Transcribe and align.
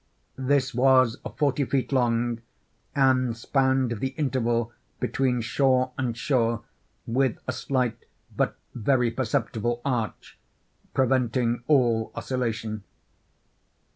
This 0.39 0.73
was 0.73 1.19
forty 1.37 1.63
feet 1.63 1.91
long, 1.91 2.41
and 2.95 3.37
spanned 3.37 3.99
the 3.99 4.15
interval 4.17 4.73
between 4.99 5.41
shore 5.41 5.91
and 5.95 6.17
shore 6.17 6.63
with 7.05 7.37
a 7.47 7.51
slight 7.53 8.05
but 8.35 8.57
very 8.73 9.11
perceptible 9.11 9.79
arch, 9.85 10.39
preventing 10.95 11.63
all 11.67 12.11
oscillation. 12.15 12.83